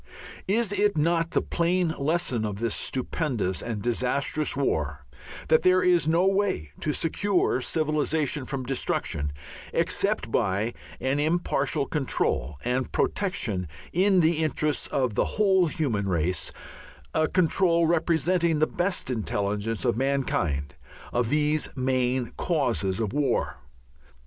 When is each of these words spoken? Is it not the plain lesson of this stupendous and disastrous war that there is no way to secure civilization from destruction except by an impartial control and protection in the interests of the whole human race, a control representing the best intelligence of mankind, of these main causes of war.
Is 0.47 0.71
it 0.73 0.97
not 0.97 1.29
the 1.29 1.43
plain 1.43 1.89
lesson 1.99 2.43
of 2.43 2.57
this 2.57 2.73
stupendous 2.73 3.61
and 3.61 3.83
disastrous 3.83 4.57
war 4.57 5.05
that 5.47 5.61
there 5.61 5.83
is 5.83 6.07
no 6.07 6.25
way 6.25 6.71
to 6.79 6.91
secure 6.91 7.61
civilization 7.61 8.47
from 8.47 8.63
destruction 8.63 9.31
except 9.73 10.31
by 10.31 10.73
an 10.99 11.19
impartial 11.19 11.85
control 11.85 12.57
and 12.65 12.91
protection 12.91 13.67
in 13.93 14.21
the 14.21 14.37
interests 14.39 14.87
of 14.87 15.13
the 15.13 15.25
whole 15.37 15.67
human 15.67 16.07
race, 16.07 16.51
a 17.13 17.27
control 17.27 17.85
representing 17.85 18.57
the 18.57 18.65
best 18.65 19.11
intelligence 19.11 19.85
of 19.85 19.95
mankind, 19.97 20.73
of 21.13 21.29
these 21.29 21.69
main 21.75 22.31
causes 22.37 22.99
of 22.99 23.13
war. 23.13 23.57